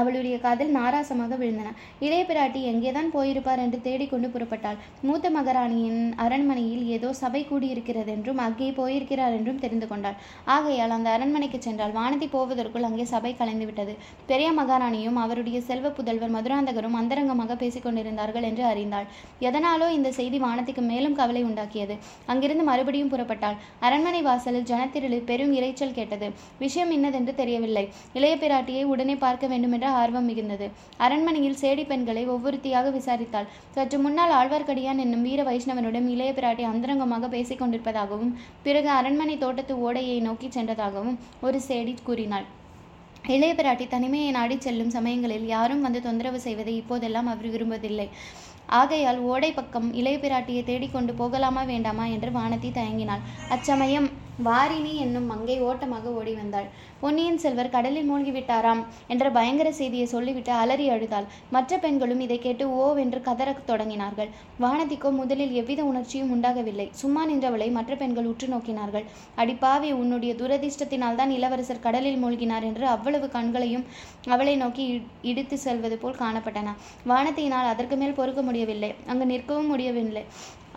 அவளுடைய 0.00 0.36
காதில் 0.44 0.72
நாராசமாக 0.76 1.36
விழுந்தன. 1.40 1.72
இளைய 2.06 2.22
பிராட்டி 2.28 2.60
எங்கேதான் 2.70 3.10
போயிருப்பார் 3.14 3.62
என்று 3.64 3.78
தேடிக்கொண்டு 3.86 4.28
புறப்பட்டாள். 4.34 4.78
மூத்த 5.06 5.30
மகாராணியின் 5.36 6.00
அரண்மனையில் 6.24 6.84
ஏதோ 6.96 7.10
சபை 7.12 7.42
கூடியிருக்கிறது 7.50 8.10
என்றும் 8.16 8.42
அங்கே 8.46 8.68
போயிருக்கிறார் 8.78 9.36
என்றும் 9.38 9.60
தெரிந்து 9.64 9.86
கொண்டாள். 9.86 10.16
ஆகையால் 10.56 10.94
அந்த 10.96 11.08
அரண்மனைக்கு 11.10 11.60
சென்றால் 11.66 11.94
வானதி 11.98 12.28
போவதற்குள் 12.34 12.86
அங்கே 12.88 13.06
சபை 13.12 13.32
கலைந்துவிட்டது. 13.40 13.94
பெரிய 14.30 14.48
மகாராணியும் 14.52 15.18
அவருடைய 15.24 15.60
செல்வ 15.68 15.92
புதல்வர் 15.98 16.34
மதுராந்தகரும் 16.36 16.98
அந்தரங்கமாக 17.00 17.56
பேசிக் 17.62 17.86
கொண்டிருந்தார்கள் 17.86 18.48
என்று 18.50 18.64
அறிந்தாள். 18.72 19.08
எதனாலோ 19.48 19.88
இந்த 19.88 20.12
செய்தி 20.18 20.40
வானதிக்கு 20.46 20.84
மேலும் 20.90 21.18
கவலை 21.20 21.44
உண்டாக்கியது. 21.44 21.96
அங்கிருந்து 22.26 22.66
மறுபடியும் 22.70 23.12
புறப்பட்டாள். 23.14 23.58
அரண்மனை 23.80 24.22
வாசலில் 24.22 24.68
ஜனத்திரளில் 24.72 25.26
பெரும் 25.32 25.52
இரைச்சல் 25.58 25.96
கேட்டது. 26.00 26.28
விஷயம் 26.58 26.90
இன்னதென்று 26.90 27.34
தெரியவில்லை. 27.34 27.86
இளைய 28.18 28.36
பிராட்டியை 28.36 28.84
உடனே 28.84 29.16
பார்க்க 29.26 29.46
வேண்டும் 29.46 29.76
ஆர்வம் 29.92 30.28
மிகுந்தது. 30.30 30.66
அரண்மனையில் 30.96 31.58
சேடி 31.60 31.84
பெண்களை 31.86 32.22
ஒவ்வொருத்தியாக 32.28 32.92
விசாரித்தாள். 32.98 33.48
சற்று 33.74 33.98
முன்னால் 33.98 34.34
ஆழ்வார்க்கடியான் 34.38 35.02
என்னும் 35.04 35.22
வீர 35.22 35.42
வைஷ்ணவனுடன் 35.42 36.06
இளைய 36.14 36.32
பிராட்டி 36.32 36.66
அந்தரங்கமாக 36.72 37.28
பேசிக் 37.28 37.60
கொண்டிருப்பதாகவும் 37.62 38.32
பிறகு 38.62 38.88
அரண்மனை 38.88 39.38
தோட்டத்து 39.38 39.76
ஓடையை 39.78 40.20
நோக்கி 40.20 40.50
சென்றதாகவும் 40.50 41.18
ஒரு 41.40 41.60
சேடி 41.68 41.94
கூறினாள். 42.08 42.46
இளைய 43.24 43.54
பிராட்டி 43.54 43.86
தனிமையை 43.88 44.30
நாடிச் 44.30 44.64
செல்லும் 44.66 44.94
சமயங்களில் 44.96 45.46
யாரும் 45.46 45.80
வந்து 45.80 46.02
தொந்தரவு 46.02 46.40
செய்வதை 46.40 46.74
இப்போதெல்லாம் 46.76 47.26
அவர் 47.26 47.50
விரும்புவதில்லை. 47.54 48.08
ஆகையால் 48.66 49.18
ஓடை 49.18 49.52
பக்கம் 49.52 49.88
இளைய 49.94 50.18
பிராட்டியை 50.18 50.62
தேடிக்கொண்டு 50.64 51.12
போகலாமா 51.14 51.62
வேண்டாமா 51.62 52.06
என்று 52.06 52.30
வானதி 52.30 52.70
தயங்கினாள். 52.70 53.22
அச்சமயம் 53.48 54.08
வாரிணி 54.46 54.90
என்னும் 55.04 55.26
மங்கை 55.30 55.56
ஓட்டமாக 55.68 56.10
ஓடி 56.18 56.32
வந்தாள். 56.34 56.66
பொன்னியின் 57.00 57.40
செல்வர் 57.42 57.70
கடலில் 57.74 58.08
மூழ்கிவிட்டாராம் 58.10 58.82
என்ற 59.12 59.24
பயங்கர 59.36 59.68
செய்தியை 59.78 60.06
சொல்லிவிட்டு 60.12 60.52
அலறி 60.52 60.86
அழுதாள். 60.94 61.26
மற்ற 61.54 61.78
பெண்களும் 61.84 62.22
இதை 62.26 62.38
கேட்டு 62.44 62.64
ஓவென்று 62.82 63.20
கதறத் 63.28 63.64
தொடங்கினார்கள். 63.70 64.30
வானதிக்கோ 64.64 65.10
முதலில் 65.18 65.56
எவ்வித 65.60 65.80
உணர்ச்சியும் 65.90 66.30
உண்டாகவில்லை. 66.36 66.86
சும்மா 67.00 67.24
நின்றவளை 67.30 67.68
மற்ற 67.78 67.94
பெண்கள் 68.02 68.30
உற்று 68.32 68.48
நோக்கினார்கள். 68.54 69.06
அடிப்பாவி 69.42 69.90
உன்னுடைய 70.02 70.34
துரதிர்ஷ்டத்தினால் 70.42 71.18
தான் 71.22 71.34
இளவரசர் 71.38 71.84
கடலில் 71.88 72.20
மூழ்கினார் 72.24 72.68
என்று 72.70 72.86
அவ்வளவு 72.94 73.28
கண்களையும் 73.36 73.84
அவளை 74.36 74.56
நோக்கி 74.56 74.86
இடித்து 75.32 75.58
செல்வது 75.66 75.98
போல் 75.98 76.20
காணப்பட்டன. 76.22 76.76
வானத்தினால் 77.12 77.72
அதற்கு 77.74 77.96
மேல் 77.96 78.18
பொறுக்க 78.20 78.42
முடியவில்லை. 78.42 78.92
அங்கு 79.10 79.26
நிற்கவும் 79.34 79.70
முடியவில்லை. 79.74 80.24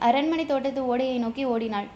அரண்மனை 0.10 0.46
தோட்டத்து 0.46 0.84
ஓடையை 0.92 1.18
நோக்கி 1.24 1.44
ஓடினாள். 1.46 1.90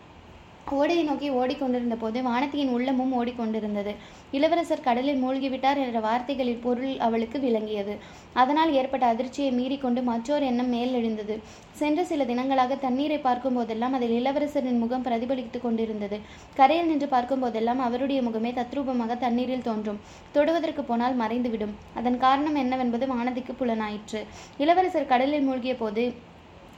ஓடையை 0.71 1.03
நோக்கி 1.03 1.29
ஓடிக்கொண்டிருந்த 1.29 1.95
போது 1.95 2.21
வானத்தியின் 2.21 2.69
உள்ளமும் 2.69 3.11
ஓடிக்கொண்டிருந்தது. 3.13 3.95
இளவரசர் 4.31 4.81
கடலில் 4.81 5.23
மூழ்கிவிட்டார் 5.23 5.77
என்ற 5.77 5.99
வார்த்தைகளின் 5.99 6.59
பொருள் 6.59 6.97
அவளுக்கு 6.97 7.39
விளங்கியது. 7.39 7.97
அதனால் 8.33 8.73
ஏற்பட்ட 8.73 9.05
அதிர்ச்சியை 9.05 9.51
மீறிக்கொண்டு 9.51 10.03
மற்றோர் 10.03 10.43
எண்ணம் 10.43 10.73
மேலெழுந்தது. 10.73 11.39
சென்ற 11.71 12.03
சில 12.03 12.25
தினங்களாக 12.25 12.79
தண்ணீரை 12.79 13.17
பார்க்கும் 13.17 13.53
போதெல்லாம் 13.53 13.93
அதில் 13.93 14.23
இளவரசரின் 14.23 14.77
முகம் 14.77 15.03
பிரதிபலித்துக் 15.03 15.61
கொண்டிருந்தது. 15.61 16.19
கரையில் 16.55 16.87
நின்று 16.87 17.07
பார்க்கும் 17.07 17.39
போதெல்லாம் 17.39 17.79
அவருடைய 17.79 18.21
முகமே 18.21 18.53
தத்ரூபமாக 18.53 19.17
தண்ணீரில் 19.17 19.61
தோன்றும். 19.61 19.99
தொடுவதற்கு 20.31 20.83
போனால் 20.83 21.19
மறைந்துவிடும். 21.19 21.75
அதன் 21.93 22.17
காரணம் 22.17 22.55
என்னவென்பது 22.55 23.05
வானதிக்கு 23.05 23.55
புலனாயிற்று. 23.59 24.23
இளவரசர் 24.57 25.05
கடலில் 25.05 25.41
மூழ்கிய 25.41 25.75
போது 25.75 26.13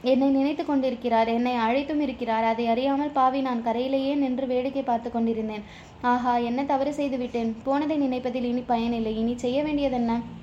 என்னை 0.02 0.28
நினைத்து 0.30 0.64
கொண்டிருக்கிறார் 0.64 1.28
என்னை 1.28 1.54
அழைத்தும் 1.54 2.00
இருக்கிறார். 2.00 2.44
அதை 2.44 2.66
அறியாமல் 2.66 3.10
பாவி 3.10 3.40
நான் 3.40 3.62
கரையிலேயே 3.62 4.14
நின்று 4.14 4.46
வேடிக்கை 4.46 4.82
பார்த்து 4.82 5.10
கொண்டிருந்தேன். 5.10 5.64
ஆஹா 6.02 6.36
என்ன 6.36 6.64
தவறு 6.64 6.92
செய்து 6.92 7.18
விட்டேன் 7.18 7.56
போனதை 7.64 7.98
நினைப்பதில் 7.98 8.44
இனி 8.44 8.60
பயனில்லை. 8.60 9.16
இனி 9.16 9.36
செய்ய 9.36 9.62
வேண்டியதென்ன? 9.62 10.37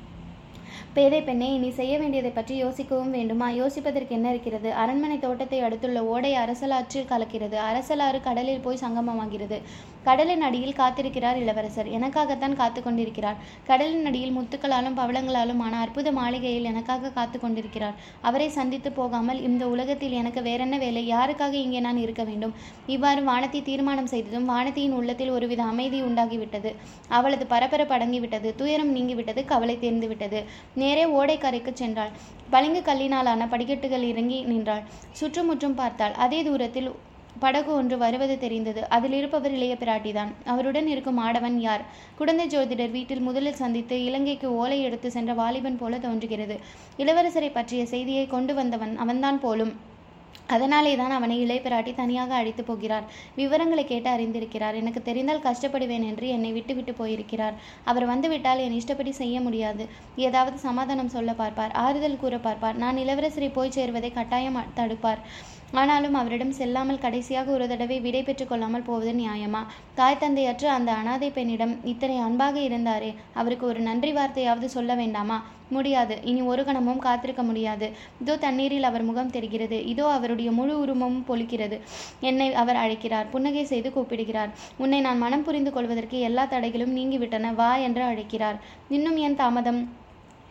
பேதை 0.93 1.21
பெண்ணே 1.21 1.53
இனி 1.53 1.69
செய்ய 1.71 1.93
வேண்டியதை 1.99 2.31
பற்றி 2.31 2.63
யோசிக்கவும் 2.63 3.15
வேண்டுமா? 3.17 3.49
யோசிப்பதற்கு 3.61 4.09
என்ன 4.09 4.29
இருக்கிறது? 4.29 4.73
அரண்மனை 4.73 5.19
தோட்டத்தை 5.19 5.59
அடுத்துள்ள 5.61 6.03
ஓடை 6.05 6.33
அரசலாற்றில் 6.35 7.11
கலக்கிறது. 7.11 7.57
அரசலாறு 7.69 8.21
கடலில் 8.21 8.63
போய் 8.67 8.83
சங்கமமாகிறது. 8.85 9.59
கடலின் 10.03 10.41
அடியில் 10.41 10.77
காத்திருக்கிறார் 10.79 11.37
இளவரசர். 11.43 11.87
எனக்காகத்தான் 11.87 12.55
காத்து 12.55 12.79
கொண்டிருக்கிறார். 12.81 13.37
கடலின் 13.69 14.05
அடியில் 14.05 14.35
முத்துக்களாலும் 14.37 14.97
பவளங்களாலும் 14.99 15.61
ஆன 15.65 15.79
அற்புத 15.79 16.11
மாளிகையில் 16.11 16.69
எனக்காக 16.71 17.09
காத்து 17.09 17.39
கொண்டிருக்கிறார். 17.39 17.95
அவரை 18.21 18.49
சந்தித்து 18.49 18.91
போகாமல் 18.91 19.39
இந்த 19.41 19.67
உலகத்தில் 19.67 20.11
எனக்கு 20.11 20.41
வேறென்ன 20.41 20.77
வேலை? 20.77 21.03
யாருக்காக 21.11 21.53
இங்கே 21.53 21.79
நான் 21.79 21.97
இருக்க 21.97 22.23
வேண்டும்? 22.23 22.53
இவ்வாறு 22.85 23.23
வானத்தை 23.23 23.61
தீர்மானம் 23.61 24.11
செய்ததும் 24.13 24.49
வானத்தியின் 24.49 24.95
உள்ளத்தில் 24.99 25.29
ஒருவித 25.29 25.63
அமைதி 25.63 26.01
உண்டாகிவிட்டது. 26.01 26.71
அவளது 27.07 27.45
பரபரப்பு 27.45 27.95
அடங்கிவிட்டது. 27.95 28.51
துயரம் 28.55 28.95
நீங்கிவிட்டது. 28.95 29.43
கவலை 29.45 29.77
தேர்ந்துவிட்டது. 29.81 30.41
நேரே 30.73 31.05
ஓடைக்கரைக்கு 31.05 31.73
சென்றாள். 31.81 32.11
பளிங்கு 32.49 32.81
கல்லினாலான 32.85 33.49
படிக்கட்டுகள் 33.49 34.01
இறங்கி 34.01 34.41
நின்றாள். 34.41 34.83
சுற்றுமுற்றும் 35.11 35.75
பார்த்தாள். 35.75 36.13
அதே 36.13 36.43
தூரத்தில் 36.43 36.91
படகு 37.39 37.73
ஒன்று 37.73 37.97
வருவது 37.97 38.39
தெரிந்தது. 38.39 38.89
அதில் 38.89 39.11
இருப்பவர் 39.11 39.51
இளைய 39.51 39.77
பிராட்டிதான். 39.79 40.31
அவருடன் 40.45 40.87
இருக்கும் 40.87 41.17
ஆடவன் 41.17 41.57
யார்? 41.59 41.81
குழந்தை 42.15 42.47
ஜோதிடர் 42.47 42.91
வீட்டில் 42.91 43.19
முதலில் 43.19 43.53
சந்தித்து 43.53 44.03
இலங்கைக்கு 44.03 44.55
ஓலை 44.55 44.81
எடுத்து 44.81 45.11
சென்ற 45.11 45.33
வாலிபன் 45.33 45.77
போல 45.77 45.97
தோன்றுகிறது. 45.97 46.59
இளவரசரை 46.97 47.51
பற்றிய 47.53 47.85
செய்தியை 47.85 48.27
கொண்டு 48.27 48.53
வந்தவன் 48.53 48.97
அவன்தான் 48.97 49.39
போலும். 49.39 49.93
அதனாலே 50.47 50.95
தான் 50.95 51.11
அவனை 51.11 51.41
இளைய 51.41 51.61
பிராட்டி 51.63 51.95
தனியாக 51.95 52.35
அழைத்து 52.35 52.63
போகிறார். 52.63 53.05
விவரங்களை 53.35 53.85
கேட்டு 53.85 54.09
அறிந்திருக்கிறார். 54.09 54.75
எனக்கு 54.75 55.01
தெரிந்தால் 55.01 55.41
கஷ்டப்படுவேன் 55.41 56.05
என்று 56.05 56.27
என்னை 56.27 56.51
விட்டு 56.51 56.75
விட்டு 56.75 56.93
போயிருக்கிறார். 56.93 57.53
அவர் 57.83 58.05
வந்துவிட்டால் 58.05 58.59
என் 58.59 58.71
இஷ்டப்படி 58.71 59.11
செய்ய 59.11 59.41
முடியாது. 59.41 59.87
ஏதாவது 60.15 60.57
சமாதானம் 60.57 61.07
சொல்ல 61.07 61.33
பார்ப்பார். 61.33 61.71
ஆறுதல் 61.71 62.17
கூற 62.17 62.37
பார்ப்பார். 62.37 62.75
நான் 62.75 62.97
இளவரசரை 62.97 63.53
போய் 63.53 63.75
சேர்வதை 63.75 64.13
கட்டாயம் 64.13 64.61
தடுப்பார். 64.75 65.21
ஆனாலும் 65.71 66.13
அவரிடம் 66.13 66.51
செல்லாமல் 66.51 66.99
கடைசியாக 66.99 67.51
ஒரு 67.51 67.67
தடவை 67.67 67.99
விடை 67.99 68.23
பெற்றுக் 68.23 68.49
கொள்ளாமல் 68.49 68.81
போவது 68.81 69.11
நியாயமா? 69.11 69.65
தாய் 69.95 70.19
தந்தையற்ற 70.19 70.71
அந்த 70.71 70.91
அனாதை 70.91 71.31
பெண்ணிடம் 71.31 71.83
இத்தனை 71.83 72.17
அன்பாக 72.17 72.59
இருந்தாரே 72.59 73.15
அவருக்கு 73.33 73.65
ஒரு 73.65 73.79
நன்றி 73.79 74.13
வார்த்தையாவது 74.13 74.65
சொல்ல 74.65 74.95
வேண்டாமா? 74.95 75.43
முடியாது. 75.69 76.21
இனி 76.23 76.41
ஒரு 76.41 76.63
கணமும் 76.65 76.99
காத்திருக்க 76.99 77.43
முடியாது. 77.43 77.91
இதோ 78.21 78.37
தண்ணீரில் 78.37 78.83
அவர் 78.83 79.03
முகம் 79.03 79.29
தெரிகிறது. 79.29 79.85
இதோ 79.85 80.11
அவருடைய 80.11 80.51
முழு 80.51 80.79
உருவமும் 80.79 81.25
பொலிக்கிறது 81.27 81.81
என்னை 82.19 82.53
அவர் 82.53 82.75
அழைக்கிறார். 82.75 83.29
புன்னகை 83.29 83.65
செய்து 83.65 83.93
கூப்பிடுகிறார். 83.93 84.49
உன்னை 84.77 84.99
நான் 84.99 85.17
மனம் 85.17 85.43
புரிந்து 85.43 85.71
கொள்வதற்கு 85.71 86.19
எல்லா 86.19 86.45
தடைகளும் 86.45 86.95
நீங்கிவிட்டன. 86.95 87.55
வா 87.55 87.75
என்று 87.75 88.03
அழைக்கிறார். 88.03 88.59
இன்னும் 88.89 89.17
ஏன் 89.17 89.35
தாமதம்? 89.35 90.04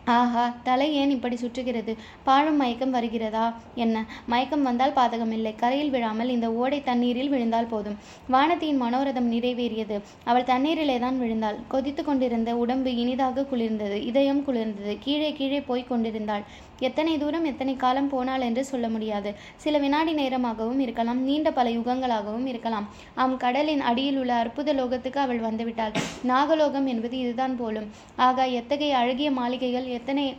ஆஹா 0.05 0.55
தலை 0.63 0.93
ஏன் 0.93 1.09
இப்படி 1.09 1.35
சுற்றுகிறது? 1.35 1.95
பாழும் 2.23 2.55
மயக்கம் 2.55 2.93
வருகிறதா? 2.93 3.53
என்ன? 3.75 4.05
மயக்கம் 4.25 4.63
வந்தால் 4.63 4.93
பாதகமில்லை. 4.93 5.55
கரையில் 5.55 5.89
விழாமல் 5.89 6.29
இந்த 6.29 6.53
ஓடை 6.53 6.83
தண்ணீரில் 6.83 7.29
விழுந்தால் 7.29 7.65
போதும். 7.65 7.97
வானத்தியின் 8.31 8.81
மனோரதம் 8.81 9.31
நிறைவேறியது. 9.31 10.01
அவள் 10.23 10.43
தண்ணீரிலே 10.43 10.99
தான் 10.99 11.19
விழுந்தாள். 11.21 11.55
கொதித்து 11.67 12.03
கொண்டிருந்த 12.03 12.55
உடம்பு 12.55 12.95
இனிதாக 12.95 13.45
குளிர்ந்தது. 13.51 14.01
இதயம் 14.03 14.43
குளிர்ந்தது. 14.47 14.97
கீழே 14.99 15.33
கீழே 15.33 15.61
போய்க் 15.61 15.87
கொண்டிருந்தாள். 15.87 16.43
எத்தனை 16.79 17.17
தூரம் 17.17 17.45
எத்தனை 17.45 17.75
காலம் 17.75 18.09
போனால் 18.09 18.41
என்று 18.41 18.65
சொல்ல 18.65 18.89
முடியாது. 18.89 19.35
சில 19.55 19.77
வினாடி 19.77 20.13
நேரமாகவும் 20.13 20.79
இருக்கலாம் 20.79 21.21
நீண்ட 21.21 21.51
பல 21.51 21.69
யுகங்களாகவும் 21.69 22.45
இருக்கலாம். 22.45 22.89
ஆம் 23.15 23.37
கடலின் 23.37 23.81
அடியில் 23.81 24.17
உள்ள 24.17 24.33
அற்புத 24.33 24.73
லோகத்துக்கு 24.73 25.17
அவள் 25.17 25.39
வந்துவிட்டாள். 25.39 25.93
நாகலோகம் 26.23 26.85
என்பது 26.85 27.17
இதுதான் 27.17 27.57
போலும். 27.57 27.91
ஆகா 28.15 28.43
எத்தகைய 28.43 28.97
அழகிய 28.97 29.31
மாளிகைகள் 29.31 29.85
எத்தனை 29.85 30.35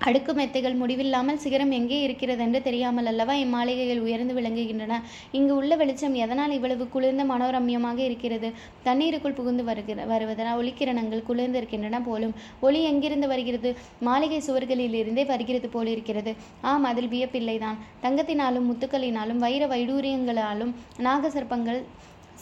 அடுக்கு 0.00 0.32
மெத்தைகள் 0.32 0.74
முடிவில்லாமல் 0.74 1.36
சிகரம் 1.36 1.70
எங்கே 1.70 2.02
இருக்கிறது 2.02 2.42
என்று 2.42 2.62
தெரியாமல் 2.62 3.06
அல்லவா 3.06 3.34
இம்மாளிகைகள் 3.34 3.98
உயர்ந்து 3.98 4.34
விளங்குகின்றன. 4.34 5.00
இங்கு 5.32 5.54
உள்ள 5.54 5.76
வெளிச்சம் 5.76 6.14
எதனால் 6.14 6.50
இவ்வளவு 6.50 6.88
குளிர்ந்த 6.88 7.24
மனோரம்யமாக 7.24 7.98
இருக்கிறது? 7.98 8.52
தண்ணீருக்குள் 8.82 9.32
புகுந்து 9.32 9.64
வருகிற 9.64 10.06
வருவதனால் 10.06 10.58
ஒளிக்கிரணங்கள் 10.60 11.22
குளிர்ந்து 11.22 11.58
இருக்கின்றன 11.58 12.00
போலும். 12.00 12.34
ஒளி 12.60 12.82
எங்கிருந்து 12.82 13.28
வருகிறது? 13.28 13.76
மாளிகை 14.00 14.40
சுவர்களில் 14.40 14.94
இருந்தே 14.94 15.24
வருகிறது 15.24 15.68
போல் 15.68 15.86
இருக்கிறது. 15.86 16.34
ஆம் 16.60 16.84
அதில் 16.84 17.08
வியப்பில்லைதான். 17.08 17.78
தங்கத்தினாலும் 18.02 18.68
முத்துக்களினாலும் 18.70 19.36
வைர 19.36 19.66
வைடூரியங்களாலும் 19.66 20.74
நாகசர்ப்பங்கள் 20.98 21.80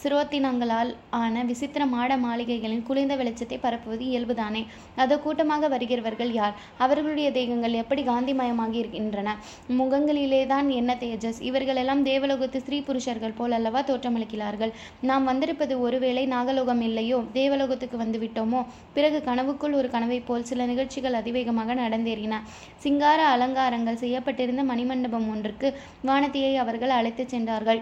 சிரோத்தினங்களால் 0.01 0.95
ஆன 1.09 1.43
விசித்திர 1.43 1.85
மாட 1.85 2.17
மாளிகைகளின் 2.17 2.83
குளிர்ந்த 2.83 3.15
வெளிச்சத்தை 3.15 3.57
பரப்புவது 3.57 4.03
இயல்புதானே? 4.05 4.65
அதோ 4.95 5.17
கூட்டமாக 5.17 5.67
வருகிறவர்கள் 5.67 6.31
யார்? 6.31 6.53
அவர்களுடைய 6.77 7.31
தேகங்கள் 7.31 7.73
எப்படி 7.73 8.01
காந்திமயமாகி 8.01 8.73
இருக்கின்றன? 8.73 9.37
முகங்களிலே 9.69 10.45
தான் 10.45 10.69
என்ன 10.69 10.95
தேஜஸ்? 10.95 11.41
இவர்களெல்லாம் 11.41 12.05
தேவலோகத்து 12.05 12.57
ஸ்திரீ 12.57 12.81
புருஷர்கள் 12.81 13.37
போல் 13.37 13.51
அல்லவா 13.51 13.81
தோற்றமளிக்கிறார்கள்? 13.81 14.73
நாம் 15.01 15.23
வந்திருப்பது 15.23 15.79
ஒருவேளை 15.79 16.25
நாகலோகம் 16.27 16.81
இல்லையோ? 16.81 17.23
தேவலோகத்துக்கு 17.33 17.97
வந்து 17.97 18.19
விட்டோமோ? 18.19 18.65
பிறகு 18.93 19.21
கனவுக்குள் 19.25 19.73
ஒரு 19.73 19.89
கனவைப் 19.89 20.27
போல் 20.27 20.43
சில 20.43 20.65
நிகழ்ச்சிகள் 20.65 21.13
அதிவேகமாக 21.13 21.73
நடந்தேறின. 21.73 22.41
சிங்கார 22.77 23.19
அலங்காரங்கள் 23.27 24.01
செய்யப்பட்டிருந்த 24.03 24.63
மணிமண்டபம் 24.63 25.29
ஒன்றுக்கு 25.29 25.69
வானத்தியை 26.05 26.55
அவர்கள் 26.55 26.89
அழைத்துச் 26.89 27.29
சென்றார்கள். 27.29 27.81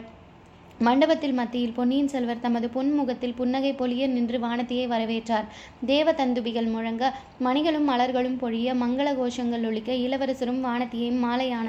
மண்டபத்தில் 0.85 1.35
மத்தியில் 1.39 1.73
பொன்னியின் 1.77 2.09
செல்வர் 2.11 2.41
தமது 2.43 2.67
பொன்முகத்தில் 2.75 3.35
புன்னகை 3.39 3.71
பொலிய 3.79 4.03
நின்று 4.13 4.37
வானத்தியை 4.43 4.85
வரவேற்றார். 4.93 5.47
தேவ 5.89 6.13
தந்துபிகள் 6.19 6.69
முழங்க 6.75 7.03
மணிகளும் 7.45 7.85
மலர்களும் 7.89 8.37
பொழிய 8.43 8.73
மங்கள 8.81 9.07
கோஷங்கள் 9.19 9.65
ஒழிக்க 9.69 9.91
இளவரசரும் 10.05 10.61
வானத்தியையும் 10.67 11.19
மாலையான 11.25 11.67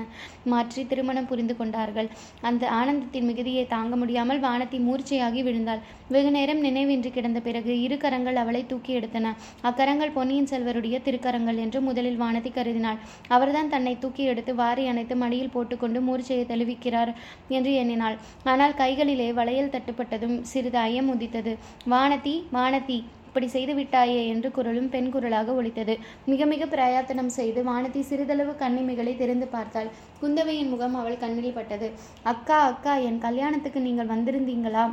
மாற்றி 0.52 0.84
திருமணம் 0.92 1.28
புரிந்து 1.32 1.56
கொண்டார்கள். 1.58 2.08
அந்த 2.50 2.62
ஆனந்தத்தின் 2.78 3.28
மிகுதியை 3.30 3.64
தாங்க 3.74 3.96
முடியாமல் 4.02 4.40
வானத்தி 4.46 4.80
மூர்ச்சையாகி 4.86 5.42
விழுந்தாள். 5.48 5.82
வெகு 6.14 6.30
நேரம் 6.36 6.62
நினைவின்றி 6.66 7.12
கிடந்த 7.16 7.42
பிறகு 7.48 7.74
இரு 7.82 7.98
கரங்கள் 8.04 8.40
அவளை 8.44 8.62
தூக்கி 8.72 8.92
எடுத்தன. 9.00 9.34
அக்கரங்கள் 9.70 10.16
பொன்னியின் 10.16 10.50
செல்வருடைய 10.52 10.96
திருக்கரங்கள் 11.08 11.60
என்று 11.66 11.80
முதலில் 11.90 12.18
வானதி 12.24 12.52
கருதினாள். 12.56 12.98
அவர்தான் 13.36 13.72
தன்னை 13.76 13.94
தூக்கி 14.06 14.24
எடுத்து 14.32 14.54
வாரி 14.62 14.86
அணைத்து 14.94 15.16
மடியில் 15.24 15.54
போட்டுக்கொண்டு 15.54 16.00
மூர்ச்சையை 16.08 16.46
தெளிவிக்கிறார் 16.54 17.14
என்று 17.58 17.72
எண்ணினாள். 17.84 18.18
ஆனால் 18.52 18.78
கைகள் 18.82 19.00
கைகளிலே 19.02 19.28
வளையல் 19.36 19.70
தட்டுப்பட்டதும் 19.74 20.34
சிறிது 20.50 20.78
ஐயம் 20.78 21.08
உதித்தது. 21.12 21.52
வானதி 21.92 22.34
வானதி 22.56 22.98
இப்படி 23.28 23.46
செய்து 23.54 23.72
விட்டாயே 23.78 24.20
என்று 24.32 24.48
குரலும் 24.56 24.88
பெண் 24.92 25.08
குரலாக 25.14 25.54
ஒலித்தது. 25.60 25.94
மிக 26.30 26.46
மிக 26.52 26.66
பிரயாத்தனம் 26.74 27.30
செய்து 27.38 27.60
வானதி 27.68 28.00
சிறிதளவு 28.10 28.52
கண்ணிமைகளை 28.60 29.14
திறந்து 29.16 29.46
பார்த்தாள். 29.46 29.88
குந்தவையின் 30.20 30.70
முகம் 30.72 30.94
அவள் 30.94 31.22
கண்ணில் 31.22 31.56
பட்டது. 31.58 31.88
அக்கா 32.32 32.58
அக்கா 32.72 32.94
என் 33.08 33.18
கல்யாணத்துக்கு 33.18 33.82
நீங்கள் 33.88 34.12
வந்திருந்தீங்களா? 34.14 34.84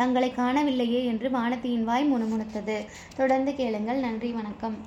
தங்களை 0.00 0.30
காணவில்லையே 0.36 1.02
என்று 1.12 1.30
வானத்தியின் 1.38 1.88
வாய் 1.90 2.10
முணுமுணுத்தது. 2.12 2.78
தொடர்ந்து 3.16 3.54
கேளுங்கள். 3.62 4.04
நன்றி 4.06 4.30
வணக்கம். 4.38 4.78